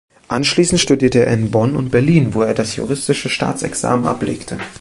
Anschließend 0.29 0.81
studierte 0.81 1.23
er 1.27 1.31
in 1.31 1.51
Bonn 1.51 1.75
und 1.75 1.91
Berlin, 1.91 2.33
wo 2.33 2.41
er 2.41 2.55
das 2.55 2.75
Juristische 2.75 3.29
Staatsexamen 3.29 4.07
ablegte. 4.07 4.57